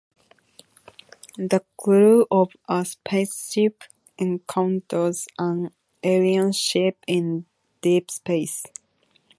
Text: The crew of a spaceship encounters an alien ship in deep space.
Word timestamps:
The 1.37 1.63
crew 1.77 2.25
of 2.31 2.53
a 2.67 2.83
spaceship 2.85 3.83
encounters 4.17 5.27
an 5.37 5.75
alien 6.03 6.53
ship 6.53 6.97
in 7.05 7.45
deep 7.83 8.09
space. 8.09 8.65